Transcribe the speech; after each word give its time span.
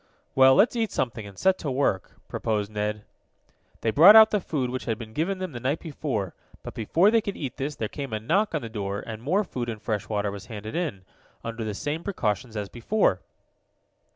"Well, 0.33 0.55
let's 0.55 0.75
eat 0.75 0.91
something, 0.91 1.27
and 1.27 1.37
set 1.37 1.59
to 1.59 1.69
work," 1.69 2.13
proposed 2.27 2.71
Ned. 2.71 3.03
They 3.81 3.91
brought 3.91 4.15
out 4.15 4.31
the 4.31 4.41
food 4.41 4.71
which 4.71 4.85
had 4.85 4.97
been 4.97 5.13
given 5.13 5.37
to 5.37 5.41
them 5.41 5.51
the 5.51 5.59
night 5.59 5.79
before, 5.79 6.33
but 6.63 6.73
before 6.73 7.11
they 7.11 7.21
could 7.21 7.37
eat 7.37 7.57
this, 7.57 7.75
there 7.75 7.87
came 7.87 8.11
a 8.11 8.19
knock 8.19 8.55
on 8.55 8.63
the 8.63 8.67
door, 8.67 9.03
and 9.05 9.21
more 9.21 9.43
food 9.43 9.69
and 9.69 9.79
fresh 9.79 10.09
water 10.09 10.31
was 10.31 10.47
handed 10.47 10.73
in, 10.75 11.05
under 11.43 11.63
the 11.63 11.75
same 11.75 12.03
precautions 12.03 12.57
as 12.57 12.67
before. 12.67 13.19